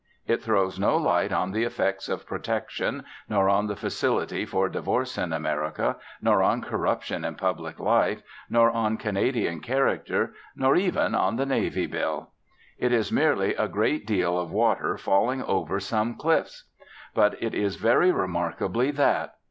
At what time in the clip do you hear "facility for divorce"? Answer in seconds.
3.75-5.15